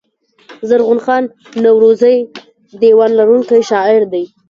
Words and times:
زرغون 0.69 0.99
خان 1.05 1.23
نورزى 1.63 2.15
دېوان 2.81 3.11
لرونکی 3.19 3.59
شاعر 3.69 4.01
دﺉ. 4.13 4.23